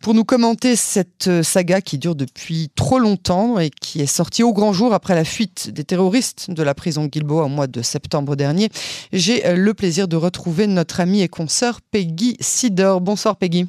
pour 0.00 0.14
nous 0.14 0.24
commenter 0.24 0.76
cette 0.76 1.42
saga 1.42 1.80
qui 1.80 1.98
dure 1.98 2.14
depuis 2.14 2.70
trop 2.74 2.98
longtemps 2.98 3.58
et 3.58 3.70
qui 3.70 4.00
est 4.00 4.06
sortie 4.06 4.42
au 4.42 4.52
grand 4.52 4.72
jour 4.72 4.94
après 4.94 5.14
la 5.14 5.24
fuite 5.24 5.70
des 5.70 5.84
terroristes 5.84 6.50
de 6.50 6.62
la 6.62 6.74
prison 6.74 7.08
Gilboa 7.10 7.44
au 7.44 7.48
mois 7.48 7.66
de 7.66 7.82
septembre 7.82 8.36
dernier. 8.36 8.68
J'ai 9.12 9.54
le 9.54 9.74
plaisir 9.74 10.08
de 10.08 10.16
retrouver 10.16 10.66
notre 10.66 11.00
amie 11.00 11.22
et 11.22 11.28
consoeur 11.28 11.80
Peggy 11.80 12.36
Sidor. 12.40 13.00
Bonsoir 13.00 13.36
Peggy. 13.36 13.66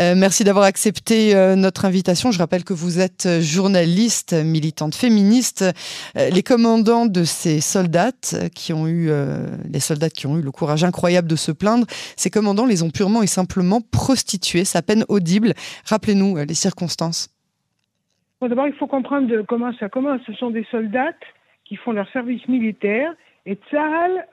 Euh, 0.00 0.14
merci 0.16 0.44
d'avoir 0.44 0.64
accepté 0.64 1.34
euh, 1.34 1.56
notre 1.56 1.84
invitation. 1.84 2.30
Je 2.30 2.38
rappelle 2.38 2.62
que 2.62 2.72
vous 2.72 3.00
êtes 3.00 3.26
euh, 3.26 3.40
journaliste, 3.40 4.32
militante 4.32 4.94
féministe. 4.94 5.64
les 6.14 6.42
commandants 6.42 7.06
de 7.06 7.24
ces 7.24 7.60
soldats 7.60 8.12
qui 8.54 8.72
ont 8.72 8.86
eu, 8.86 9.10
les 9.70 9.80
soldats 9.80 10.10
qui 10.10 10.26
ont 10.26 10.38
eu 10.38 10.42
le 10.42 10.50
courage 10.50 10.84
incroyable 10.84 11.28
de 11.28 11.36
se 11.36 11.52
plaindre, 11.52 11.86
ces 12.16 12.30
commandants 12.30 12.66
les 12.66 12.82
ont 12.82 12.90
purement 12.90 13.22
et 13.22 13.26
simplement 13.26 13.80
prostitués. 13.80 14.64
C'est 14.64 14.78
à 14.78 14.82
peine 14.82 15.04
audible. 15.08 15.54
Rappelez-nous 15.86 16.36
les 16.36 16.54
circonstances. 16.54 17.28
D'abord, 18.40 18.66
il 18.66 18.74
faut 18.74 18.86
comprendre 18.86 19.42
comment 19.48 19.72
ça 19.78 19.88
commence. 19.88 20.20
Ce 20.26 20.32
sont 20.34 20.50
des 20.50 20.66
soldats 20.70 21.12
qui 21.64 21.76
font 21.76 21.92
leur 21.92 22.08
service 22.10 22.46
militaire 22.48 23.12
et 23.46 23.58
Tsahal 23.70 24.26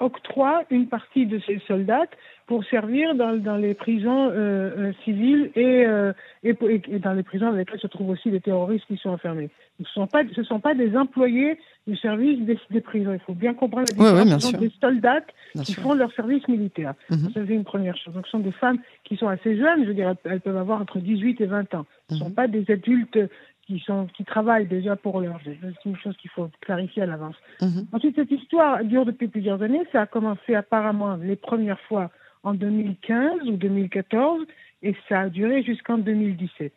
octroie 0.00 0.62
une 0.70 0.88
partie 0.88 1.26
de 1.26 1.40
ces 1.46 1.60
soldats 1.66 2.06
pour 2.46 2.64
servir 2.64 3.14
dans, 3.14 3.36
dans 3.36 3.56
les 3.56 3.74
prisons 3.74 4.30
euh, 4.30 4.70
euh 4.78 4.92
civiles 5.04 5.50
et, 5.56 5.84
euh, 5.86 6.12
et, 6.44 6.54
et, 6.88 6.98
dans 7.00 7.12
les 7.12 7.24
prisons 7.24 7.50
dans 7.50 7.56
lesquelles 7.56 7.80
se 7.80 7.88
trouvent 7.88 8.10
aussi 8.10 8.30
les 8.30 8.40
terroristes 8.40 8.86
qui 8.86 8.96
sont 8.96 9.10
enfermés. 9.10 9.50
Ce 9.78 9.82
ne 9.82 9.86
sont 9.88 10.06
pas, 10.06 10.22
ce 10.34 10.42
sont 10.44 10.60
pas 10.60 10.74
des 10.74 10.96
employés 10.96 11.58
du 11.86 11.96
service 11.96 12.40
des, 12.46 12.58
des 12.70 12.80
prisons. 12.80 13.12
Il 13.12 13.20
faut 13.20 13.34
bien 13.34 13.52
comprendre 13.52 13.86
la 13.90 13.94
différence. 13.96 14.42
ce 14.44 14.52
sont 14.52 14.58
des 14.58 14.72
soldats 14.80 15.22
qui 15.64 15.74
font 15.74 15.94
leur 15.94 16.12
service 16.12 16.46
militaire. 16.48 16.94
Mm 17.10 17.16
Ça, 17.34 17.40
c'est 17.46 17.54
une 17.54 17.64
première 17.64 17.96
chose. 17.96 18.14
Donc, 18.14 18.26
ce 18.26 18.32
sont 18.32 18.38
des 18.38 18.52
femmes 18.52 18.78
qui 19.04 19.16
sont 19.16 19.28
assez 19.28 19.56
jeunes. 19.56 19.82
Je 19.82 19.88
veux 19.88 19.94
dire, 19.94 20.14
elles 20.24 20.40
peuvent 20.40 20.56
avoir 20.56 20.80
entre 20.80 20.98
18 20.98 21.40
et 21.40 21.46
20 21.46 21.74
ans. 21.74 21.86
Ce 22.08 22.14
ne 22.14 22.18
sont 22.20 22.28
mhm. 22.28 22.34
pas 22.34 22.46
des 22.46 22.64
adultes 22.70 23.18
qui, 23.66 23.80
sont, 23.80 24.06
qui 24.16 24.24
travaillent 24.24 24.66
déjà 24.66 24.94
pour 24.94 25.20
leur. 25.20 25.40
C'est 25.44 25.84
une 25.84 25.96
chose 25.96 26.16
qu'il 26.16 26.30
faut 26.30 26.48
clarifier 26.60 27.02
à 27.02 27.06
l'avance. 27.06 27.36
Mhm. 27.60 27.86
Ensuite, 27.92 28.14
cette 28.16 28.30
histoire 28.30 28.82
dure 28.84 29.04
depuis 29.04 29.28
plusieurs 29.28 29.60
années. 29.62 29.82
Ça 29.92 30.02
a 30.02 30.06
commencé 30.06 30.54
apparemment 30.54 31.16
les 31.16 31.36
premières 31.36 31.80
fois 31.80 32.10
en 32.46 32.54
2015 32.54 33.48
ou 33.48 33.56
2014 33.56 34.46
et 34.82 34.94
ça 35.08 35.22
a 35.22 35.28
duré 35.28 35.62
jusqu'en 35.62 35.98
2017. 35.98 36.72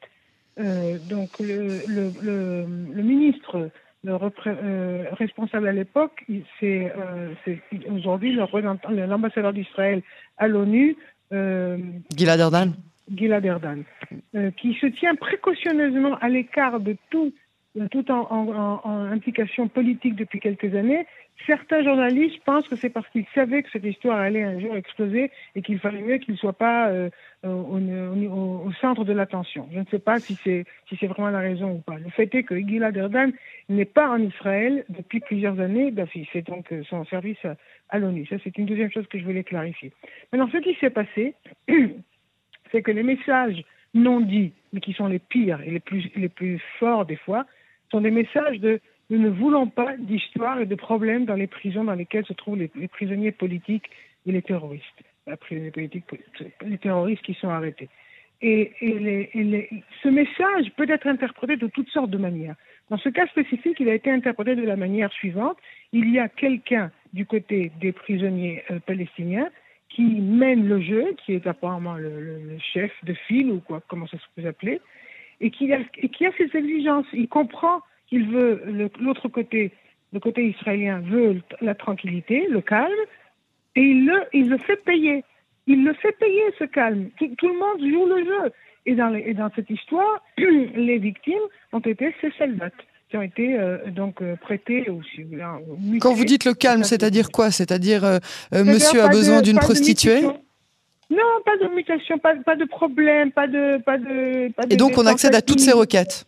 Euh, 0.59 0.97
donc 1.09 1.29
le, 1.39 1.79
le, 1.87 2.11
le, 2.93 3.03
ministre 3.03 3.69
le 4.03 4.17
euh, 4.47 5.03
responsable 5.11 5.67
à 5.67 5.71
l'époque, 5.71 6.25
c'est 6.59 6.91
euh, 6.97 7.33
aujourd'hui 7.91 8.33
l'ambassadeur 8.33 9.53
d'Israël 9.53 10.01
à 10.37 10.47
l'ONU. 10.47 10.97
Gilad 11.31 12.39
Erdan. 12.39 12.71
Gilad 13.15 13.45
Erdan, 13.45 13.83
qui 14.57 14.73
se 14.75 14.87
tient 14.87 15.15
précautionneusement 15.15 16.15
à 16.17 16.29
l'écart 16.29 16.79
de 16.79 16.95
tout 17.11 17.31
tout 17.91 18.09
en, 18.11 18.27
en, 18.31 18.81
en, 18.83 19.05
implication 19.11 19.67
politique 19.67 20.15
depuis 20.15 20.39
quelques 20.39 20.73
années, 20.75 21.05
certains 21.45 21.83
journalistes 21.83 22.39
pensent 22.43 22.67
que 22.67 22.75
c'est 22.75 22.89
parce 22.89 23.07
qu'ils 23.09 23.25
savaient 23.33 23.63
que 23.63 23.69
cette 23.71 23.85
histoire 23.85 24.19
allait 24.19 24.43
un 24.43 24.59
jour 24.59 24.75
exploser 24.75 25.31
et 25.55 25.61
qu'il 25.61 25.79
fallait 25.79 26.01
mieux 26.01 26.17
qu'il 26.17 26.33
ne 26.33 26.37
soit 26.39 26.53
pas 26.53 26.89
euh, 26.89 27.09
au, 27.43 27.77
au, 27.77 28.71
centre 28.81 29.05
de 29.05 29.13
l'attention. 29.13 29.67
Je 29.71 29.79
ne 29.79 29.85
sais 29.85 29.99
pas 29.99 30.19
si 30.19 30.35
c'est 30.35 30.65
si 30.87 30.97
c'est 30.99 31.07
vraiment 31.07 31.29
la 31.29 31.39
raison 31.39 31.71
ou 31.71 31.79
pas. 31.79 31.97
Le 31.97 32.09
fait 32.09 32.33
est 32.35 32.43
que 32.43 32.57
Gilad 32.57 32.95
Erdan 32.95 33.31
n'est 33.69 33.85
pas 33.85 34.09
en 34.09 34.17
Israël 34.17 34.85
depuis 34.89 35.19
plusieurs 35.19 35.59
années. 35.59 35.93
C'est 36.33 36.45
donc 36.45 36.71
euh, 36.71 36.83
son 36.89 37.05
service 37.05 37.43
à, 37.45 37.55
à 37.89 37.99
l'ONU. 37.99 38.25
Ça, 38.27 38.35
c'est 38.43 38.57
une 38.57 38.65
deuxième 38.65 38.91
chose 38.91 39.07
que 39.07 39.19
je 39.19 39.25
voulais 39.25 39.43
clarifier. 39.43 39.91
Maintenant, 40.31 40.49
ce 40.51 40.57
qui 40.57 40.75
s'est 40.75 40.89
passé, 40.89 41.35
c'est 42.71 42.81
que 42.81 42.91
les 42.91 43.03
messages 43.03 43.63
non 43.93 44.19
dits, 44.19 44.53
mais 44.73 44.81
qui 44.81 44.93
sont 44.93 45.07
les 45.07 45.19
pires 45.19 45.61
et 45.61 45.71
les 45.71 45.79
plus, 45.79 46.09
les 46.15 46.29
plus 46.29 46.61
forts 46.79 47.05
des 47.05 47.15
fois, 47.15 47.45
sont 47.91 48.01
des 48.01 48.11
messages 48.11 48.59
de 48.59 48.79
nous 49.09 49.17
ne 49.17 49.29
voulons 49.29 49.67
pas 49.67 49.97
d'histoire 49.97 50.59
et 50.59 50.65
de 50.65 50.75
problèmes 50.75 51.25
dans 51.25 51.35
les 51.35 51.47
prisons 51.47 51.83
dans 51.83 51.95
lesquelles 51.95 52.25
se 52.25 52.33
trouvent 52.33 52.57
les, 52.57 52.87
prisonniers 52.87 53.31
politiques 53.31 53.89
et 54.25 54.31
les 54.31 54.41
terroristes. 54.41 54.85
Les, 55.51 55.69
politiques, 55.71 56.05
les 56.65 56.77
terroristes 56.77 57.21
qui 57.21 57.35
sont 57.35 57.49
arrêtés. 57.49 57.89
Et, 58.41 58.71
ce 60.01 60.09
message 60.09 60.71
peut 60.75 60.89
être 60.89 61.07
interprété 61.07 61.57
de 61.57 61.67
toutes 61.67 61.89
sortes 61.89 62.09
de 62.09 62.17
manières. 62.17 62.55
Dans 62.89 62.97
ce 62.97 63.09
cas 63.09 63.27
spécifique, 63.27 63.77
il 63.79 63.89
a 63.89 63.93
été 63.93 64.09
interprété 64.09 64.55
de 64.55 64.63
la 64.63 64.75
manière 64.75 65.11
suivante. 65.11 65.57
Il 65.91 66.09
y 66.09 66.19
a 66.19 66.29
quelqu'un 66.29 66.91
du 67.13 67.25
côté 67.25 67.71
des 67.79 67.91
prisonniers 67.91 68.63
euh, 68.71 68.79
palestiniens 68.79 69.49
qui 69.89 70.03
mène 70.03 70.67
le 70.67 70.81
jeu, 70.81 71.15
qui 71.23 71.33
est 71.33 71.45
apparemment 71.47 71.95
le, 71.95 72.57
chef 72.73 72.91
de 73.03 73.13
file 73.13 73.51
ou 73.51 73.59
quoi, 73.59 73.81
comment 73.87 74.07
ça 74.07 74.17
se 74.17 74.25
peut 74.35 74.47
appeler, 74.47 74.81
et 75.41 75.51
qui 75.51 75.73
a 75.73 75.81
ses 76.37 76.55
exigences. 76.55 77.07
Il 77.13 77.27
comprend 77.27 77.81
qu'il 78.09 78.27
veut, 78.27 78.89
l'autre 78.99 79.27
côté, 79.29 79.71
le 80.11 80.19
côté 80.19 80.49
israélien 80.49 80.99
veut 80.99 81.41
la 81.61 81.75
tranquillité, 81.75 82.47
le 82.49 82.61
calme, 82.61 82.91
et 83.75 83.81
il 83.81 84.05
le, 84.05 84.23
il 84.33 84.49
le 84.49 84.57
fait 84.57 84.83
payer. 84.83 85.23
Il 85.67 85.85
le 85.85 85.93
fait 85.93 86.11
payer, 86.13 86.43
ce 86.57 86.63
calme. 86.63 87.09
Tout, 87.19 87.47
le 87.47 87.59
monde 87.59 87.79
joue 87.79 88.05
le 88.07 88.25
jeu. 88.25 88.51
Et 88.85 88.95
dans, 88.95 89.13
et 89.13 89.33
dans 89.33 89.51
cette 89.55 89.69
histoire, 89.69 90.23
les 90.37 90.97
victimes 90.97 91.35
ont 91.71 91.79
été 91.79 92.13
ces 92.21 92.31
soldats 92.31 92.71
qui 93.09 93.17
ont 93.17 93.21
été 93.21 93.57
euh, 93.57 93.77
donc 93.89 94.21
euh, 94.21 94.35
prêtés 94.35 94.89
aussi. 94.89 95.25
Quand 95.99 96.13
vous 96.13 96.25
dites 96.25 96.45
le 96.45 96.53
calme, 96.53 96.83
c'est-à-dire 96.83 97.29
quoi? 97.31 97.51
C'est-à-dire 97.51 98.03
euh, 98.03 98.19
monsieur 98.53 99.01
a 99.01 99.09
besoin 99.09 99.41
d'une 99.41 99.57
prostituée? 99.57 100.21
Non, 101.11 101.23
pas 101.43 101.57
de 101.57 101.73
mutation, 101.73 102.19
pas, 102.19 102.35
pas, 102.35 102.55
de 102.55 102.65
problème, 102.65 103.31
pas 103.31 103.47
de, 103.47 103.81
pas 103.81 103.97
de. 103.97 104.51
et 104.69 104.77
donc 104.77 104.95
on 104.95 105.07
accède 105.07 105.33
à 105.33 105.41
toutes 105.41 105.59
ces 105.59 105.71
requêtes? 105.71 106.25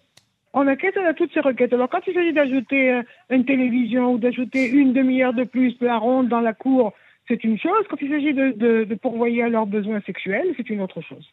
On 0.54 0.68
accède 0.68 0.98
à 0.98 1.14
toutes 1.14 1.34
ces 1.34 1.40
requêtes. 1.40 1.74
Alors, 1.74 1.90
quand 1.90 2.02
il 2.08 2.14
s'agit 2.14 2.34
d'ajouter 2.34 2.92
euh, 2.92 3.04
une 3.30 3.46
télévision 3.46 4.14
ou 4.14 4.18
d'ajouter 4.18 4.68
une 4.68 4.94
demi-heure 4.94 5.34
de 5.34 5.44
plus 5.44 5.78
de 5.80 5.86
la 5.86 5.98
ronde 5.98 6.28
dans 6.28 6.42
la 6.42 6.54
cour, 6.54 6.94
c'est 7.28 7.44
une 7.44 7.58
chose. 7.58 7.86
Quand 7.90 8.02
il 8.02 8.10
s'agit 8.10 8.34
de, 8.34 8.84
de, 8.84 8.96
pourvoyer 8.96 9.44
à 9.44 9.50
leurs 9.50 9.66
besoins 9.66 10.02
sexuels, 10.02 10.54
c'est 10.58 10.70
une 10.70 10.82
autre 10.82 11.02
chose. 11.02 11.26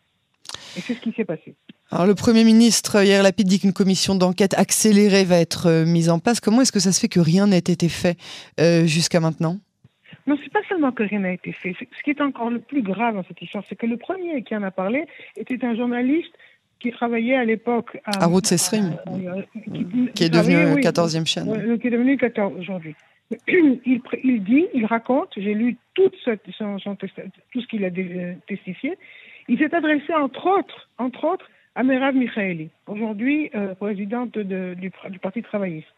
Et 0.76 0.80
c'est 0.80 0.94
ce 0.94 1.00
qui 1.00 1.12
s'est 1.12 1.24
passé. 1.24 1.54
Alors, 1.90 2.06
le 2.06 2.14
Premier 2.14 2.44
ministre, 2.44 3.02
hier, 3.02 3.22
Lapide, 3.22 3.48
dit 3.48 3.58
qu'une 3.58 3.72
commission 3.72 4.14
d'enquête 4.14 4.54
accélérée 4.56 5.24
va 5.24 5.38
être 5.38 5.66
euh, 5.66 5.84
mise 5.84 6.10
en 6.10 6.18
place. 6.18 6.40
Comment 6.40 6.60
est-ce 6.60 6.72
que 6.72 6.80
ça 6.80 6.92
se 6.92 7.00
fait 7.00 7.08
que 7.08 7.20
rien 7.20 7.48
n'ait 7.48 7.58
été 7.58 7.88
fait 7.88 8.16
euh, 8.60 8.86
jusqu'à 8.86 9.20
maintenant? 9.20 9.58
Non, 10.28 10.36
c'est 10.44 10.52
pas 10.52 10.60
seulement 10.68 10.92
que 10.92 11.02
rien 11.02 11.20
n'a 11.20 11.32
été 11.32 11.52
fait. 11.52 11.74
Ce 11.80 12.02
qui 12.02 12.10
est 12.10 12.20
encore 12.20 12.50
le 12.50 12.60
plus 12.60 12.82
grave 12.82 13.14
dans 13.14 13.24
cette 13.24 13.40
histoire, 13.40 13.64
c'est 13.66 13.76
que 13.76 13.86
le 13.86 13.96
premier 13.96 14.42
qui 14.42 14.54
en 14.54 14.62
a 14.62 14.70
parlé 14.70 15.06
était 15.36 15.64
un 15.64 15.74
journaliste 15.74 16.32
qui 16.80 16.90
travaillait 16.90 17.34
à 17.34 17.44
l'époque 17.44 17.98
à, 18.04 18.24
à 18.24 18.26
Route 18.26 18.46
Sesrim, 18.46 18.96
euh, 19.08 19.42
qui, 20.14 20.24
est 20.24 20.28
devenu 20.28 20.74
oui, 20.74 20.80
14e 20.80 21.26
chaîne. 21.26 21.78
qui 21.78 21.86
est 21.86 21.90
devenu 21.90 22.16
14 22.16 22.52
aujourd'hui. 22.58 22.94
Il, 23.48 24.00
il, 24.24 24.42
dit, 24.42 24.66
il 24.72 24.86
raconte, 24.86 25.28
j'ai 25.36 25.52
lu 25.52 25.76
tout, 25.92 26.10
son, 26.56 26.78
son, 26.78 26.96
tout 26.96 27.60
ce 27.60 27.66
qu'il 27.66 27.84
a 27.84 27.88
euh, 27.88 28.34
testifié, 28.46 28.96
il 29.48 29.58
s'est 29.58 29.74
adressé 29.74 30.14
entre 30.14 30.46
autres, 30.46 30.88
entre 30.96 31.24
autres 31.24 31.50
à 31.74 31.82
Merav 31.82 32.14
Michaeli, 32.14 32.70
aujourd'hui 32.86 33.50
euh, 33.54 33.74
présidente 33.74 34.32
de, 34.32 34.74
du, 34.74 34.90
du, 35.10 35.18
Parti 35.18 35.42
travailliste. 35.42 35.88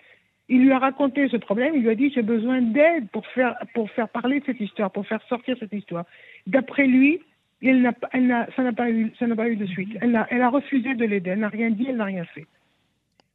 Il 0.49 0.63
lui 0.63 0.73
a 0.73 0.81
raconté 0.81 1.29
ce 1.29 1.37
problème, 1.37 1.75
il 1.77 1.83
lui 1.83 1.91
a 1.91 1.95
dit 1.95 2.11
j'ai 2.13 2.23
besoin 2.23 2.61
d'aide 2.63 3.09
pour 3.13 3.25
faire, 3.29 3.55
pour 3.75 3.89
faire 3.91 4.09
parler 4.09 4.41
de 4.41 4.47
cette 4.47 4.61
histoire, 4.61 4.91
pour 4.91 5.07
faire 5.07 5.23
sortir 5.29 5.57
cette 5.61 5.73
histoire. 5.73 6.05
D'après 6.49 6.87
lui, 6.87 7.21
elle 7.63 7.83
n'a, 7.83 7.93
elle 8.13 8.49
ça 8.57 8.63
n'a 8.63 8.73
pas 8.73 8.91
eu, 8.91 9.13
ça 9.19 9.27
n'a 9.27 9.37
pas 9.37 9.49
eu 9.49 9.57
de 9.57 9.67
suite. 9.67 9.91
Elle 10.01 10.17
a, 10.17 10.27
elle 10.31 10.43
a 10.43 10.49
refusé 10.49 10.95
de 10.95 11.05
l'aider. 11.05 11.31
Elle 11.31 11.41
n'a 11.41 11.49
rien 11.49 11.71
dit, 11.71 11.87
elle 11.89 11.97
n'a 11.97 12.05
rien 12.05 12.25
fait. 12.25 12.47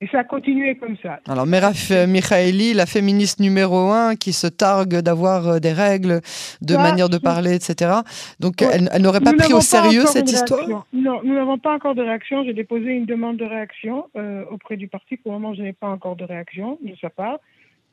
Et 0.02 0.08
ça 0.08 0.20
a 0.20 0.24
continué 0.26 0.76
comme 0.76 0.98
ça. 1.02 1.20
Alors, 1.26 1.46
Meraf 1.46 1.90
Michaeli, 1.90 2.74
la 2.74 2.86
féministe 2.86 3.40
numéro 3.40 3.92
un, 3.92 4.16
qui 4.16 4.34
se 4.34 4.46
targue 4.46 4.98
d'avoir 4.98 5.48
euh, 5.48 5.60
des 5.60 5.72
règles, 5.72 6.20
de 6.62 6.76
manière 6.76 7.08
de 7.08 7.18
parler, 7.18 7.56
etc. 7.56 7.92
Donc, 8.42 8.62
elle, 8.62 9.02
n'aurait 9.02 9.22
pas 9.22 9.32
pris 9.32 9.54
au 9.54 9.62
sérieux 9.62 10.06
cette 10.06 10.30
histoire 10.30 10.86
Non, 10.92 11.22
nous 11.24 11.34
n'avons 11.34 11.58
pas 11.58 11.74
encore 11.74 11.96
de 11.96 12.02
réaction. 12.02 12.44
J'ai 12.44 12.54
déposé 12.54 12.90
une 12.90 13.06
demande 13.06 13.38
de 13.38 13.46
réaction 13.46 14.08
euh, 14.18 14.44
auprès 14.52 14.76
du 14.76 14.90
parti. 14.90 15.16
Pour 15.16 15.32
le 15.32 15.40
moment, 15.40 15.54
je 15.54 15.62
n'ai 15.62 15.74
pas 15.74 15.88
encore 15.88 16.18
de 16.18 16.26
réaction 16.26 16.78
de 16.84 16.94
sa 17.00 17.10
part. 17.10 17.38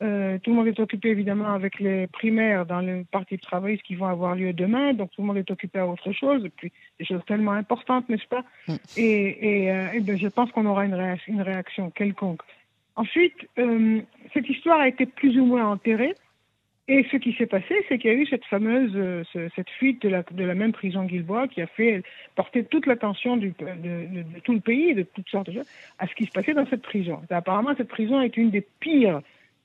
Euh, 0.03 0.37
tout 0.39 0.49
le 0.49 0.57
monde 0.57 0.67
est 0.67 0.79
occupé 0.79 1.09
évidemment 1.09 1.53
avec 1.53 1.79
les 1.79 2.07
primaires 2.07 2.65
dans 2.65 2.81
le 2.81 3.05
parti 3.09 3.37
travailliste 3.37 3.83
qui 3.83 3.95
vont 3.95 4.07
avoir 4.07 4.35
lieu 4.35 4.51
demain, 4.51 4.93
donc 4.93 5.11
tout 5.11 5.21
le 5.21 5.27
monde 5.27 5.37
est 5.37 5.49
occupé 5.49 5.79
à 5.79 5.87
autre 5.87 6.11
chose, 6.11 6.43
et 6.43 6.49
puis 6.49 6.73
des 6.99 7.05
choses 7.05 7.21
tellement 7.25 7.53
importantes, 7.53 8.09
n'est-ce 8.09 8.27
pas? 8.27 8.43
Mm. 8.67 8.73
Et, 8.97 9.63
et, 9.63 9.71
euh, 9.71 9.91
et 9.93 9.99
ben, 10.01 10.17
je 10.17 10.27
pense 10.27 10.51
qu'on 10.51 10.65
aura 10.65 10.85
une, 10.85 10.93
réaction, 10.93 11.33
une 11.33 11.41
réaction 11.41 11.89
quelconque. 11.91 12.41
Ensuite, 12.95 13.47
euh, 13.57 14.01
cette 14.33 14.49
histoire 14.49 14.81
a 14.81 14.89
été 14.89 15.05
plus 15.05 15.39
ou 15.39 15.45
moins 15.45 15.65
enterrée, 15.67 16.15
et 16.89 17.05
ce 17.09 17.15
qui 17.15 17.31
s'est 17.33 17.45
passé, 17.45 17.73
c'est 17.87 17.97
qu'il 17.97 18.11
y 18.11 18.13
a 18.13 18.17
eu 18.17 18.25
cette 18.25 18.43
fameuse 18.43 19.25
cette 19.55 19.69
fuite 19.69 20.01
de 20.01 20.09
la, 20.09 20.21
de 20.23 20.43
la 20.43 20.53
même 20.53 20.73
prison 20.73 21.05
Guilbois 21.05 21.47
qui 21.47 21.61
a 21.61 21.67
fait 21.67 22.03
porter 22.35 22.65
toute 22.65 22.87
l'attention 22.87 23.37
de, 23.37 23.47
de, 23.47 23.53
de, 24.17 24.39
tout 24.43 24.51
le 24.51 24.59
pays, 24.59 24.93
de 24.93 25.03
toutes 25.03 25.29
sortes 25.29 25.47
de 25.47 25.53
choses, 25.53 25.69
à 25.97 26.07
ce 26.07 26.13
qui 26.13 26.25
se 26.25 26.31
passait 26.31 26.53
dans 26.53 26.65
cette 26.65 26.81
prison. 26.81 27.21
Apparemment, 27.29 27.73
cette 27.77 27.87
prison 27.87 28.19
est 28.19 28.35
une 28.35 28.49
des 28.49 28.67
pires 28.81 29.21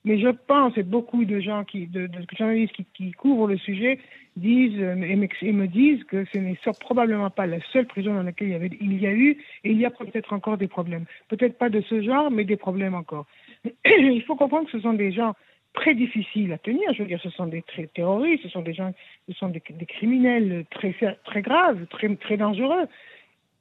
Mais 0.09 0.19
je 0.19 0.29
pense, 0.29 0.73
et 0.79 0.85
beaucoup 0.85 1.27
de 1.27 1.39
gens, 1.39 1.65
qui, 1.65 1.87
de, 1.87 2.09
journalistes 2.35 2.75
qui, 2.95 3.13
couvrent 3.13 3.47
le 3.47 3.59
sujet, 3.59 3.99
disent 4.37 4.81
euh, 4.81 4.95
et 5.43 5.53
me, 5.53 5.67
disent 5.67 6.03
que 6.05 6.25
ce 6.33 6.39
n'est 6.39 6.57
probablement 6.81 7.29
pas 7.29 7.45
la 7.45 7.61
seule 7.75 7.87
prison 7.87 8.15
dans 8.15 8.23
laquelle 8.23 8.71
il 8.81 8.99
y, 8.99 9.07
a 9.07 9.13
eu, 9.13 9.33
et 9.65 9.71
il 9.71 9.79
y 9.79 9.85
a 9.85 9.91
peut-être 9.91 10.33
encore 10.33 10.57
des 10.57 10.67
problèmes. 10.67 11.05
Peut-être 11.29 11.59
pas 11.59 11.69
de 11.69 11.83
ce 11.83 12.01
genre, 12.01 12.31
mais 12.31 12.45
des 12.45 12.57
problèmes 12.57 12.95
encore. 12.95 13.27
il 13.85 14.23
faut 14.23 14.35
comprendre 14.35 14.65
que 14.65 14.73
ce 14.73 14.81
sont 14.81 14.95
des 14.95 15.13
gens 15.13 15.35
très 15.75 15.95
difficiles 15.95 16.55
à 16.55 16.59
tenir. 16.59 16.91
Je 16.95 17.03
veux 17.03 17.09
dire, 17.09 17.21
ce 17.23 17.29
sont 17.29 17.47
des 17.47 17.63
terroristes, 17.95 18.45
ce 18.45 18.49
sont 18.49 18.63
des 18.63 18.73
gens, 18.73 18.95
ce 19.29 19.35
sont 19.35 19.49
des, 19.49 19.61
criminels 19.61 20.65
très, 20.71 20.95
très 21.27 21.43
graves, 21.43 21.85
très, 21.91 22.17
très 22.17 22.39
dangereux. 22.39 22.87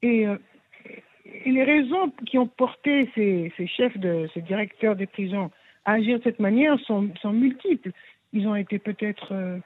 Et, 0.01 0.25
euh, 0.25 0.37
et, 1.43 1.51
les 1.51 1.65
raisons 1.65 2.09
qui 2.25 2.37
ont 2.37 2.47
porté 2.47 3.09
ces, 3.15 3.51
ces, 3.57 3.67
chefs, 3.67 3.97
de, 3.97 4.29
ces 4.33 4.41
directeurs 4.41 4.95
des 4.95 5.07
prisons 5.07 5.51
à 5.87 5.93
agir 5.93 6.19
de 6.19 6.23
cette 6.23 6.39
manière 6.39 6.77
sont, 6.81 7.09
sont 7.21 7.31
multiples. 7.31 7.91
Ils 8.33 8.45
ont 8.45 8.55
été 8.55 8.77
peut-être 8.77 9.29
euh, 9.31 9.57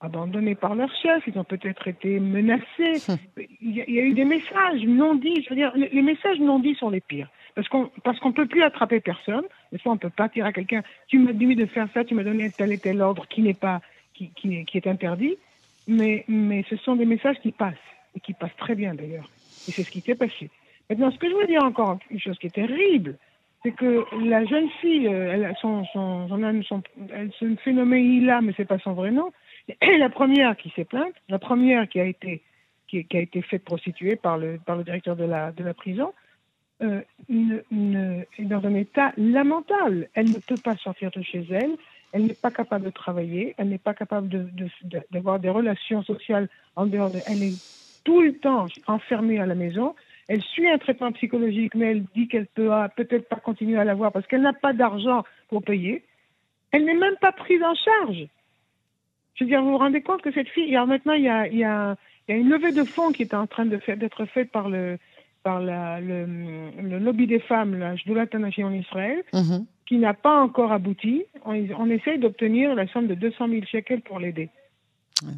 abandonnés 0.00 0.56
par 0.56 0.74
leur 0.74 0.90
chef, 1.00 1.22
ils 1.26 1.38
ont 1.38 1.44
peut-être 1.44 1.86
été 1.86 2.18
menacés. 2.18 3.16
Il 3.62 3.76
y, 3.76 3.80
a, 3.80 3.84
il 3.86 3.94
y, 3.94 4.00
a, 4.00 4.02
eu 4.02 4.12
des 4.12 4.24
messages 4.24 4.82
non 4.84 5.14
dits. 5.14 5.42
Je 5.44 5.50
veux 5.50 5.56
dire, 5.56 5.72
les 5.76 6.02
messages 6.02 6.40
non 6.40 6.58
dits 6.58 6.74
sont 6.74 6.90
les 6.90 7.00
pires. 7.00 7.30
Parce 7.54 7.68
qu'on 7.68 7.90
parce 8.02 8.18
qu'on 8.18 8.32
peut 8.32 8.46
plus 8.46 8.62
attraper 8.62 9.00
personne. 9.00 9.44
Des 9.70 9.78
fois, 9.78 9.92
on 9.92 9.96
peut 9.96 10.10
pas 10.10 10.28
dire 10.28 10.44
à 10.44 10.52
quelqu'un 10.52 10.82
tu 11.06 11.18
m'as 11.18 11.32
dit 11.32 11.54
de 11.54 11.66
faire 11.66 11.88
ça, 11.94 12.04
tu 12.04 12.14
m'as 12.14 12.24
donné 12.24 12.50
tel 12.50 12.72
et 12.72 12.78
tel 12.78 13.00
ordre 13.00 13.26
qui 13.28 13.40
n'est 13.40 13.54
pas 13.54 13.80
qui, 14.12 14.30
qui, 14.30 14.64
qui, 14.64 14.76
est 14.76 14.86
interdit. 14.88 15.36
Mais 15.86 16.24
mais 16.26 16.64
ce 16.68 16.76
sont 16.76 16.96
des 16.96 17.06
messages 17.06 17.38
qui 17.40 17.52
passent 17.52 17.74
et 18.16 18.20
qui 18.20 18.34
passent 18.34 18.56
très 18.56 18.74
bien 18.74 18.94
d'ailleurs. 18.94 19.30
Et 19.68 19.72
c'est 19.72 19.84
ce 19.84 19.90
qui 19.90 20.00
s'est 20.00 20.16
passé. 20.16 20.50
Maintenant, 20.88 21.12
ce 21.12 21.18
que 21.18 21.30
je 21.30 21.34
veux 21.34 21.46
dire 21.46 21.62
encore, 21.62 21.98
une 22.10 22.18
chose 22.18 22.36
qui 22.38 22.48
est 22.48 22.54
terrible, 22.54 23.16
c'est 23.62 23.72
que 23.72 24.04
la 24.24 24.44
jeune 24.44 24.68
fille, 24.80 25.06
euh, 25.06 25.32
elle, 25.32 25.54
son, 25.60 25.84
son, 25.92 26.28
son, 26.28 26.82
elle 27.12 27.32
se 27.32 27.54
fait 27.56 27.72
nommer 27.72 28.00
Hila, 28.00 28.40
mais 28.40 28.54
c'est 28.56 28.64
pas 28.64 28.78
son 28.78 28.92
vrai 28.92 29.10
nom. 29.10 29.32
Et 29.80 29.98
la 29.98 30.08
première 30.08 30.56
qui 30.56 30.70
s'est 30.70 30.84
plainte, 30.84 31.14
la 31.28 31.38
première 31.38 31.88
qui 31.88 32.00
a 32.00 32.04
été 32.04 32.42
qui, 32.88 33.06
a 33.12 33.18
été 33.18 33.40
faite 33.42 33.64
prostituée 33.64 34.16
par 34.16 34.36
le 34.36 34.58
par 34.58 34.76
le 34.76 34.84
directeur 34.84 35.14
de 35.14 35.24
la 35.24 35.52
de 35.52 35.62
la 35.62 35.74
prison, 35.74 36.12
est 36.80 38.44
dans 38.44 38.66
un 38.66 38.74
état 38.74 39.12
lamentable. 39.16 40.08
Elle 40.14 40.30
ne 40.30 40.38
peut 40.38 40.60
pas 40.62 40.76
sortir 40.76 41.10
de 41.10 41.22
chez 41.22 41.44
elle, 41.50 41.76
elle 42.12 42.26
n'est 42.26 42.34
pas 42.34 42.50
capable 42.50 42.86
de 42.86 42.90
travailler, 42.90 43.54
elle 43.58 43.68
n'est 43.68 43.78
pas 43.78 43.94
capable 43.94 44.28
d'avoir 45.10 45.38
de, 45.38 45.42
des 45.42 45.50
relations 45.50 46.02
sociales 46.02 46.48
en 46.76 46.86
dehors 46.86 47.10
de... 47.10 47.18
Elle 47.26 47.42
est 47.42 48.02
tout 48.04 48.20
le 48.20 48.34
temps 48.38 48.66
enfermée 48.86 49.38
à 49.38 49.46
la 49.46 49.54
maison. 49.54 49.94
Elle 50.30 50.42
suit 50.42 50.68
un 50.68 50.78
traitement 50.78 51.10
psychologique, 51.10 51.74
mais 51.74 51.86
elle 51.86 52.04
dit 52.14 52.28
qu'elle 52.28 52.46
peut 52.46 52.70
peut-être 52.96 53.28
pas 53.28 53.40
continuer 53.40 53.76
à 53.76 53.82
l'avoir 53.82 54.12
parce 54.12 54.24
qu'elle 54.28 54.42
n'a 54.42 54.52
pas 54.52 54.72
d'argent 54.72 55.24
pour 55.48 55.60
payer. 55.60 56.04
Elle 56.70 56.84
n'est 56.84 56.94
même 56.94 57.16
pas 57.20 57.32
prise 57.32 57.60
en 57.64 57.74
charge. 57.74 58.28
Je 59.34 59.42
veux 59.42 59.50
dire, 59.50 59.60
vous 59.60 59.72
vous 59.72 59.78
rendez 59.78 60.02
compte 60.02 60.22
que 60.22 60.30
cette 60.30 60.48
fille, 60.48 60.72
alors 60.76 60.86
maintenant, 60.86 61.14
il 61.14 61.24
y 61.24 61.28
a, 61.28 61.48
il 61.48 61.58
y 61.58 61.64
a, 61.64 61.96
il 62.28 62.32
y 62.32 62.38
a 62.38 62.40
une 62.40 62.48
levée 62.48 62.70
de 62.70 62.84
fonds 62.84 63.10
qui 63.10 63.22
est 63.22 63.34
en 63.34 63.48
train 63.48 63.66
d'être 63.66 64.24
faite 64.26 64.52
par 64.52 64.68
le, 64.68 64.98
par 65.42 65.58
la, 65.58 66.00
le, 66.00 66.26
le, 66.80 67.00
lobby 67.00 67.26
des 67.26 67.40
femmes, 67.40 67.76
la 67.76 67.96
Jdoula 67.96 68.26
en 68.32 68.72
Israël, 68.72 69.24
mhm. 69.32 69.66
qui 69.84 69.96
n'a 69.96 70.14
pas 70.14 70.40
encore 70.40 70.70
abouti. 70.70 71.24
On, 71.44 71.60
on 71.76 71.90
essaye 71.90 72.20
d'obtenir 72.20 72.76
la 72.76 72.86
somme 72.86 73.08
de 73.08 73.14
200 73.14 73.48
000 73.48 73.64
shekels 73.64 74.02
pour 74.02 74.20
l'aider. 74.20 74.48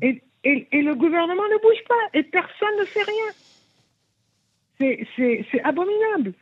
Et, 0.02 0.22
et, 0.44 0.68
et, 0.70 0.82
le 0.82 0.94
gouvernement 0.94 1.48
ne 1.50 1.62
bouge 1.62 1.82
pas 1.88 2.18
et 2.18 2.22
personne 2.24 2.76
ne 2.78 2.84
fait 2.84 3.04
rien. 3.04 3.32
C'est 5.16 5.62
abominable. 5.64 6.34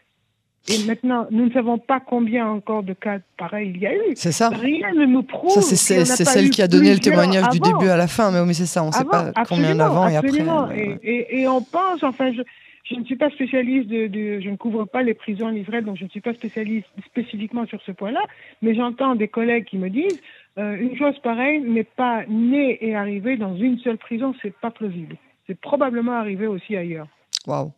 Et 0.68 0.84
maintenant, 0.86 1.26
nous 1.30 1.46
ne 1.46 1.52
savons 1.52 1.78
pas 1.78 2.00
combien 2.00 2.46
encore 2.46 2.82
de 2.82 2.92
cas 2.92 3.18
pareils 3.38 3.72
il 3.74 3.80
y 3.80 3.86
a 3.86 3.94
eu. 3.94 4.12
C'est 4.14 4.32
ça. 4.32 4.50
Rien 4.50 4.92
ne 4.92 5.06
nous 5.06 5.22
prouve. 5.22 5.50
c'est 5.62 5.76
celle 5.76 6.50
qui 6.50 6.62
a 6.62 6.68
donné 6.68 6.92
le 6.92 7.00
témoignage 7.00 7.48
du 7.50 7.60
début 7.60 7.88
à 7.88 7.96
la 7.96 8.06
fin, 8.06 8.30
mais, 8.30 8.52
c'est 8.52 8.66
ça, 8.66 8.82
on 8.82 8.88
ne 8.88 8.92
sait 8.92 9.04
pas 9.04 9.32
combien 9.48 9.74
d'avant 9.74 10.08
et 10.08 10.16
après. 10.16 10.44
Et, 10.76 10.98
et, 11.02 11.40
et, 11.40 11.48
on 11.48 11.62
pense, 11.62 12.02
enfin, 12.02 12.32
je, 12.32 12.42
je 12.90 12.96
ne 12.96 13.04
suis 13.04 13.16
pas 13.16 13.30
spécialiste 13.30 13.88
de, 13.88 14.40
je 14.40 14.50
ne 14.50 14.56
couvre 14.56 14.84
pas 14.84 15.02
les 15.02 15.14
prisons 15.14 15.46
en 15.46 15.54
Israël, 15.54 15.84
donc 15.84 15.96
je 15.96 16.04
ne 16.04 16.08
suis 16.08 16.20
pas 16.20 16.34
spécialiste 16.34 16.86
spécifiquement 17.06 17.66
sur 17.66 17.80
ce 17.82 17.92
point-là, 17.92 18.22
mais 18.62 18.74
j'entends 18.74 19.14
des 19.14 19.28
collègues 19.28 19.64
qui 19.64 19.78
me 19.78 19.88
disent 19.88 20.20
euh, 20.58 20.76
une 20.76 20.96
chose 20.96 21.18
pareille 21.20 21.60
n'est 21.60 21.84
pas 21.84 22.24
née 22.28 22.78
et 22.84 22.96
arrivée 22.96 23.36
dans 23.36 23.56
une 23.56 23.78
seule 23.78 23.98
prison, 23.98 24.34
c'est 24.42 24.54
pas 24.54 24.70
plausible. 24.70 25.16
C'est 25.46 25.58
probablement 25.58 26.12
arrivé 26.12 26.46
aussi 26.46 26.76
ailleurs. 26.76 27.06
Waouh. 27.46 27.72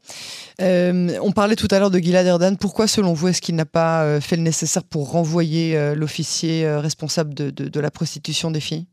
Euh, 0.61 1.19
on 1.23 1.33
parlait 1.33 1.57
tout 1.57 1.69
à 1.71 1.79
l'heure 1.79 1.91
de 1.91 1.99
Gilad 1.99 2.27
Erdan. 2.27 2.57
Pourquoi, 2.57 2.87
selon 2.87 3.13
vous, 3.13 3.29
est-ce 3.29 3.41
qu'il 3.41 3.55
n'a 3.55 3.65
pas 3.65 4.03
euh, 4.03 4.21
fait 4.21 4.37
le 4.37 4.43
nécessaire 4.43 4.83
pour 4.85 5.13
renvoyer 5.13 5.95
l'officier 5.95 6.69
responsable 6.77 7.35
de 7.35 7.81
la 7.81 7.91
prostitution 7.91 8.51
des 8.51 8.61
filles? 8.61 8.87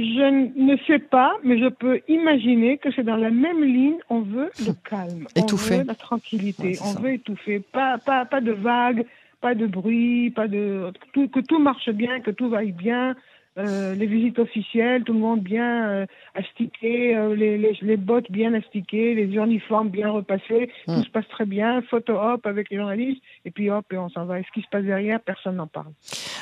Je 0.00 0.50
ne 0.56 0.76
sais 0.86 0.98
pas, 0.98 1.36
mais 1.44 1.58
je 1.58 1.68
peux 1.68 2.00
imaginer 2.08 2.78
que 2.78 2.90
c'est 2.94 3.02
dans 3.02 3.16
la 3.16 3.30
même 3.30 3.62
ligne. 3.62 3.98
On 4.08 4.22
veut 4.22 4.50
le 4.66 4.72
calme, 4.88 5.26
étouffer. 5.36 5.74
on 5.74 5.78
veut 5.78 5.84
la 5.84 5.94
tranquillité, 5.94 6.78
on 6.82 6.98
veut 7.00 7.14
étouffer, 7.14 7.60
pas, 7.60 7.98
pas, 7.98 8.24
pas 8.24 8.40
de 8.40 8.52
vagues, 8.52 9.04
pas 9.42 9.54
de 9.54 9.66
bruit, 9.66 10.30
pas 10.30 10.48
de 10.48 10.90
que 11.14 11.40
tout 11.40 11.58
marche 11.58 11.90
bien, 11.90 12.20
que 12.20 12.30
tout 12.30 12.48
vaille 12.48 12.72
bien, 12.72 13.14
euh, 13.58 13.96
les 13.96 14.06
visites 14.06 14.38
officielles, 14.38 15.02
tout 15.02 15.12
le 15.12 15.18
monde 15.18 15.40
bien 15.40 15.88
euh, 15.88 16.06
astiqué, 16.36 17.16
euh, 17.16 17.34
les, 17.34 17.58
les, 17.58 17.76
les, 17.82 17.96
bottes 17.96 18.30
bien 18.30 18.54
astiquées, 18.54 19.14
les 19.14 19.24
uniformes 19.24 19.88
bien 19.88 20.08
repassés, 20.08 20.70
hmm. 20.86 20.94
tout 20.94 21.04
se 21.04 21.10
passe 21.10 21.28
très 21.28 21.46
bien, 21.46 21.82
photo 21.90 22.12
hop 22.12 22.46
avec 22.46 22.70
les 22.70 22.76
journalistes, 22.76 23.20
et 23.44 23.50
puis 23.50 23.68
hop, 23.68 23.84
et 23.92 23.98
on 23.98 24.08
s'en 24.08 24.24
va. 24.24 24.38
Et 24.38 24.44
ce 24.44 24.52
qui 24.54 24.64
se 24.64 24.68
passe 24.70 24.84
derrière, 24.84 25.18
personne 25.20 25.56
n'en 25.56 25.66
parle. 25.66 25.88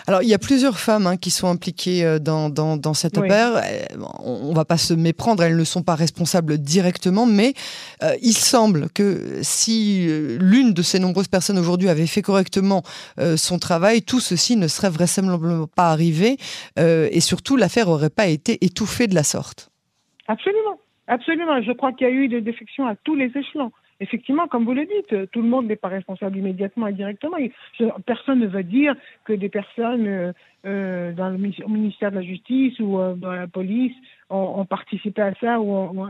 Alors, 0.06 0.22
il 0.22 0.28
y 0.28 0.34
a 0.34 0.38
plusieurs 0.38 0.78
femmes 0.78 1.06
hein, 1.06 1.16
qui 1.16 1.30
sont 1.30 1.48
impliquées 1.48 2.18
dans, 2.20 2.50
dans, 2.50 2.76
dans 2.76 2.94
cette 2.94 3.16
affaire. 3.18 3.62
On 4.20 4.50
ne 4.50 4.54
va 4.54 4.64
pas 4.64 4.78
se 4.78 4.94
méprendre, 4.94 5.42
elles 5.42 5.56
ne 5.56 5.64
sont 5.64 5.82
pas 5.82 5.94
responsables 5.94 6.58
directement, 6.58 7.26
mais 7.26 7.52
il 8.22 8.32
semble 8.32 8.88
que 8.90 9.40
si 9.42 10.06
l'une 10.38 10.72
de 10.72 10.82
ces 10.82 10.98
nombreuses 10.98 11.28
personnes 11.28 11.58
aujourd'hui 11.58 11.90
avait 11.90 12.06
fait 12.06 12.22
correctement 12.22 12.82
son 13.36 13.58
travail, 13.58 14.00
tout 14.00 14.20
ceci 14.20 14.56
ne 14.56 14.66
serait 14.66 14.88
vraisemblablement 14.88 15.66
pas 15.66 15.90
arrivé. 15.90 16.38
Euh, 16.78 16.97
et 17.10 17.20
surtout 17.20 17.56
l'affaire 17.56 17.86
n'aurait 17.86 18.10
pas 18.10 18.26
été 18.26 18.64
étouffée 18.64 19.06
de 19.06 19.14
la 19.14 19.22
sorte. 19.22 19.70
Absolument, 20.26 20.78
absolument. 21.06 21.62
Je 21.62 21.72
crois 21.72 21.92
qu'il 21.92 22.06
y 22.06 22.10
a 22.10 22.12
eu 22.12 22.28
des 22.28 22.40
défections 22.40 22.86
à 22.86 22.96
tous 22.96 23.14
les 23.14 23.30
échelons. 23.36 23.72
Effectivement, 24.00 24.46
comme 24.46 24.64
vous 24.64 24.74
le 24.74 24.84
dites, 24.84 25.12
euh, 25.12 25.26
tout 25.26 25.42
le 25.42 25.48
monde 25.48 25.66
n'est 25.66 25.76
pas 25.76 25.88
responsable 25.88 26.36
immédiatement 26.36 26.86
et 26.86 26.92
directement. 26.92 27.36
Personne 28.06 28.38
ne 28.38 28.46
va 28.46 28.62
dire 28.62 28.94
que 29.24 29.32
des 29.32 29.48
personnes 29.48 30.32
euh, 30.64 31.12
dans 31.12 31.30
le 31.30 31.38
ministère 31.38 32.10
de 32.10 32.16
la 32.16 32.22
Justice 32.22 32.78
ou 32.78 32.98
dans 33.16 33.32
la 33.32 33.48
police 33.48 33.94
ont, 34.30 34.64
participé 34.66 35.22
à 35.22 35.34
ça. 35.40 35.58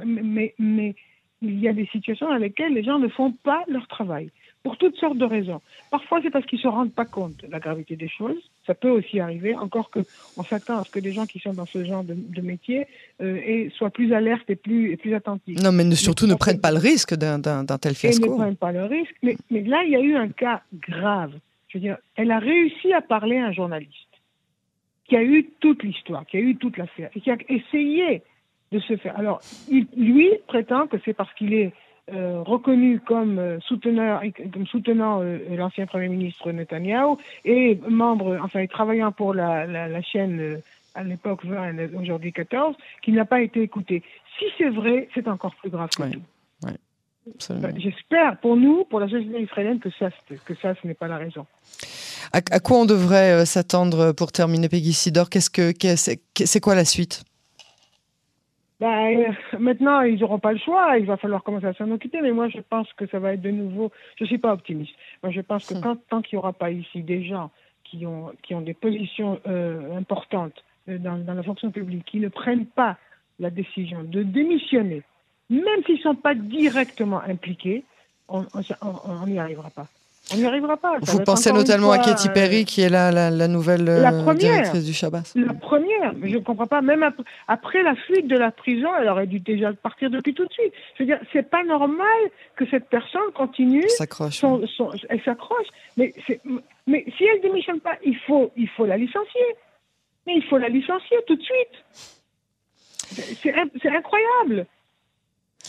mais 0.05 0.95
il 1.41 1.61
y 1.61 1.69
a 1.69 1.73
des 1.73 1.87
situations 1.87 2.29
dans 2.29 2.37
lesquelles 2.37 2.75
les 2.75 2.83
gens 2.83 2.99
ne 2.99 3.09
font 3.09 3.33
pas 3.33 3.63
leur 3.69 3.87
travail 3.87 4.31
pour 4.63 4.77
toutes 4.77 4.97
sortes 4.97 5.19
de 5.19 5.25
raisons. 5.25 5.61
Parfois, 5.91 6.21
c'est 6.23 6.31
parce 6.31 6.45
qu'ils 6.47 6.59
ne 6.59 6.63
se 6.63 6.69
rendent 6.69 6.93
pas 6.93 7.05
compte 7.05 7.37
de 7.45 7.51
la 7.51 7.61
gravité 7.61 7.97
des 7.97 8.09
choses. 8.09 8.39
Ça 8.67 8.75
peut 8.75 8.91
aussi 8.91 9.21
arriver, 9.21 9.55
encore 9.55 9.91
qu'on 9.91 10.43
s'attend 10.43 10.79
à 10.79 10.85
ce 10.85 10.91
que 10.91 10.99
les 10.99 11.13
gens 11.13 11.27
qui 11.27 11.39
sont 11.39 11.55
dans 11.55 11.67
ce 11.67 11.85
genre 11.85 12.05
de, 12.05 12.41
métier 12.41 12.87
euh, 13.23 13.69
soient 13.71 13.91
plus 13.91 14.13
alertes 14.13 14.49
et 14.51 14.57
plus, 14.57 14.93
et 14.93 14.97
plus 14.97 15.15
attentifs. 15.15 15.61
Non, 15.61 15.73
mais 15.73 15.85
ne, 15.85 15.95
surtout 15.95 16.27
ne 16.27 16.35
prennent 16.35 16.61
pas 16.61 16.73
le 16.73 16.79
risque 16.79 17.15
d'un 17.15 17.41
tel 17.79 17.95
fiasco. 17.95 18.27
Ils 18.27 18.31
ne 18.31 18.37
prennent 18.37 18.57
pas 18.57 18.73
le 18.73 18.85
risque. 18.85 19.15
Mais, 19.23 19.37
mais 19.51 19.63
là, 19.63 19.83
il 19.85 19.91
y 19.91 19.97
a 19.97 20.01
eu 20.01 20.17
un 20.17 20.29
cas 20.29 20.63
grave. 20.75 21.33
Je 21.69 21.79
veux 21.79 21.83
dire, 21.83 21.99
elle 22.17 22.31
a 22.31 22.39
réussi 22.39 22.93
à 22.93 23.01
parler 23.01 23.39
à 23.39 23.47
un 23.47 23.53
journaliste 23.53 24.09
qui 25.09 25.17
a 25.17 25.23
eu 25.23 25.49
toute 25.61 25.83
l'histoire, 25.83 26.27
qui 26.27 26.37
a 26.37 26.41
eu 26.41 26.57
toute 26.57 26.77
l'affaire, 26.77 27.11
et 27.15 27.21
qui 27.21 27.31
a 27.31 27.37
essayé 27.49 28.23
de 28.71 28.79
se 28.79 28.97
faire. 28.97 29.19
Alors, 29.19 29.41
il, 29.71 29.87
lui 29.97 30.31
prétend 30.47 30.87
que 30.87 30.99
c'est 31.05 31.15
parce 31.15 31.33
qu'il 31.35 31.55
est 31.55 31.73
euh, 32.13 32.43
reconnu 32.43 33.01
comme 33.01 33.39
euh, 33.39 33.61
souteneur, 33.61 34.23
comme 34.53 34.67
soutenant 34.67 35.21
euh, 35.23 35.39
l'ancien 35.57 35.87
Premier 35.87 36.09
ministre 36.09 36.51
Netanyahu 36.53 37.17
et 37.45 37.79
membre, 37.89 38.39
enfin 38.43 38.67
travaillant 38.67 39.13
pour 39.13 39.35
la, 39.35 39.67
la, 39.67 39.89
la 39.89 40.03
chaîne 40.03 40.61
à 40.95 41.03
l'époque 41.03 41.45
20, 41.45 41.95
aujourd'hui 42.01 42.33
14, 42.33 42.77
qui 43.03 43.13
n'a 43.13 43.25
pas 43.25 43.43
été 43.43 43.63
écouté. 43.63 44.03
Si 44.39 44.47
c'est 44.57 44.71
vrai, 44.71 45.09
c'est 45.15 45.29
encore 45.29 45.55
plus 45.57 45.71
grave 45.71 45.91
que 45.91 46.03
tout. 46.13 46.23
J'espère 47.77 48.39
pour 48.41 48.57
nous, 48.57 48.85
pour 48.85 49.01
la 49.01 49.09
société 49.09 49.43
israélienne, 49.43 49.81
que 49.81 49.91
ça, 49.91 50.09
que 50.47 50.55
ça, 50.55 50.75
ce 50.81 50.87
n'est 50.87 50.95
pas 50.95 51.09
la 51.09 51.19
raison. 51.19 51.45
À, 52.33 52.39
à 52.39 52.61
quoi 52.61 52.79
on 52.79 52.87
devrait 52.87 53.45
s'attendre 53.45 54.13
pour 54.13 54.33
terminer, 54.33 54.71
Peggy 54.71 54.95
Sidor? 54.95 55.29
Qu'est-ce 55.29 55.51
que 55.51 55.73
c'est 56.47 56.61
quoi 56.61 56.75
la 56.75 56.87
suite? 56.87 57.23
Ben, 58.81 59.35
maintenant, 59.59 60.03
ils 60.03 60.21
n'auront 60.21 60.39
pas 60.39 60.53
le 60.53 60.59
choix. 60.59 60.99
Il 60.99 61.07
va 61.07 61.17
falloir 61.17 61.43
commencer 61.43 61.67
à 61.67 61.75
s'en 61.75 61.91
occuper. 61.91 62.21
Mais 62.21 62.33
moi, 62.33 62.49
je 62.49 62.61
pense 62.61 62.93
que 62.93 63.07
ça 63.07 63.19
va 63.19 63.35
être 63.35 63.43
de 63.43 63.51
nouveau. 63.51 63.91
Je 64.17 64.25
ne 64.25 64.29
suis 64.29 64.39
pas 64.39 64.53
optimiste. 64.53 64.95
Moi, 65.23 65.33
je 65.33 65.41
pense 65.41 65.67
que 65.67 65.75
hmm. 65.75 65.81
quand, 65.81 65.97
tant 66.09 66.23
qu'il 66.23 66.37
n'y 66.37 66.39
aura 66.39 66.53
pas 66.53 66.71
ici 66.71 67.03
des 67.03 67.25
gens 67.25 67.51
qui 67.85 68.07
ont, 68.07 68.33
qui 68.43 68.55
ont 68.55 68.61
des 68.61 68.75
positions 68.75 69.41
euh, 69.47 69.97
importantes 69.97 70.65
euh, 70.89 70.99
dans, 70.99 71.19
dans, 71.19 71.35
la 71.35 71.43
fonction 71.43 71.71
publique, 71.71 72.05
qui 72.05 72.21
ne 72.21 72.29
prennent 72.29 72.67
pas 72.67 72.97
la 73.41 73.51
décision 73.51 74.03
de 74.03 74.23
démissionner, 74.23 75.03
même 75.51 75.83
s'ils 75.87 75.97
ne 75.97 76.01
sont 76.01 76.15
pas 76.15 76.35
directement 76.35 77.21
impliqués, 77.21 77.85
on 78.29 78.45
n'y 79.27 79.39
arrivera 79.39 79.71
pas. 79.71 79.87
On 80.33 80.37
n'y 80.37 80.45
arrivera 80.45 80.77
pas. 80.77 80.99
Vous 81.01 81.21
pensez 81.21 81.53
notamment 81.53 81.91
à 81.91 81.99
Katy 81.99 82.29
Perry, 82.31 82.65
qui 82.65 82.83
est 82.83 82.89
la, 82.89 83.11
la, 83.11 83.49
nouvelle 83.49 83.85
directrice 84.37 84.85
du 84.85 84.93
Shabbat. 84.93 85.33
La 85.35 85.55
première, 85.55 86.13
mais 86.17 86.29
je 86.29 86.37
ne 86.37 86.43
comprends 86.43 86.67
pas. 86.67 86.83
Même 86.83 87.09
après, 87.47 87.83
la 87.83 87.95
fuite 87.95 88.29
de 88.29 88.37
la 88.37 88.51
prison, 88.51 88.89
elle 89.01 89.09
aurait 89.09 89.27
dû 89.27 89.41
déjà 89.41 89.73
partir 89.73 90.11
depuis 90.11 90.35
tout 90.35 90.45
de 90.45 90.53
suite. 90.53 90.73
Je 90.97 91.03
veux 91.03 91.07
dire, 91.07 91.21
c'est 91.33 91.49
pas 91.49 91.65
normal 91.65 92.19
que 92.57 92.67
cette 92.69 92.89
personne 92.89 93.31
continue. 93.35 93.89
S'accroche. 93.89 94.43
Elle 95.09 95.23
s'accroche. 95.23 95.67
Mais, 95.97 96.13
mais 96.87 97.05
si 97.17 97.25
elle 97.25 97.41
démissionne 97.41 97.81
pas, 97.81 97.97
il 98.05 98.17
faut, 98.27 98.53
il 98.57 98.69
faut 98.69 98.87
la 98.87 98.97
licencier. 98.97 99.57
Mais 100.27 100.35
il 100.37 100.45
faut 100.45 100.59
la 100.59 100.69
licencier 100.69 101.17
tout 101.27 101.37
de 101.37 101.43
suite. 101.43 102.19
C'est 103.43 103.89
incroyable. 103.89 104.67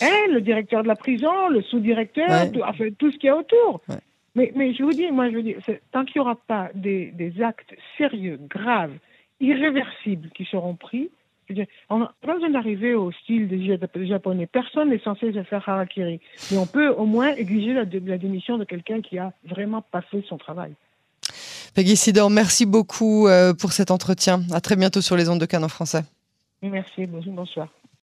Elle, 0.02 0.34
le 0.34 0.42
directeur 0.42 0.84
de 0.84 0.88
la 0.88 0.96
prison, 0.96 1.50
le 1.50 1.62
sous-directeur, 1.62 2.52
tout, 2.52 2.62
enfin, 2.62 2.86
tout 2.98 3.12
ce 3.12 3.18
qu'il 3.18 3.28
y 3.28 3.30
a 3.30 3.38
autour. 3.38 3.82
Mais, 4.36 4.52
mais, 4.56 4.74
je 4.74 4.84
vous 4.84 4.92
dis, 4.92 5.10
moi, 5.12 5.30
je 5.30 5.36
vous 5.36 5.42
dis, 5.42 5.56
tant 5.92 6.06
qu'il 6.06 6.22
n'y 6.22 6.22
aura 6.22 6.36
pas 6.36 6.70
des, 6.76 7.12
des, 7.12 7.42
actes 7.42 7.74
sérieux, 7.98 8.40
graves, 8.50 8.94
irréversibles 9.40 10.30
qui 10.36 10.46
seront 10.46 10.76
pris, 10.76 11.10
on 11.90 12.00
n'a 12.00 12.14
pas 12.22 12.36
besoin 12.36 12.52
d'arriver 12.52 12.94
au 12.94 13.12
style 13.12 13.48
des 13.48 13.66
Japonais. 14.08 14.46
Personne 14.46 14.90
n'est 14.90 15.00
censé 15.00 15.34
se 15.34 15.44
faire 15.44 15.68
harakiri. 15.68 16.20
Mais 16.52 16.58
on 16.58 16.68
peut 16.68 16.90
au 16.90 17.06
moins 17.06 17.34
exiger 17.36 17.74
la, 17.74 17.86
la 17.86 18.18
démission 18.18 18.58
de 18.58 18.66
quelqu'un 18.66 19.02
qui 19.02 19.18
a 19.18 19.34
vraiment 19.46 19.82
pas 19.82 20.02
fait 20.02 20.24
son 20.28 20.38
travail. 20.38 20.74
Peggy 21.74 21.96
Sidor, 21.96 22.30
merci 22.30 22.66
beaucoup 22.66 23.28
euh, 23.28 23.54
pour 23.54 23.72
cet 23.72 23.92
entretien. 23.92 24.42
À 24.52 24.62
très 24.62 24.76
bientôt 24.76 25.02
sur 25.02 25.16
les 25.16 25.30
ondes 25.30 25.40
de 25.40 25.46
Cannes 25.46 25.64
en 25.64 25.70
français. 25.70 26.04
Merci, 26.62 27.06
bonsoir. 27.08 27.70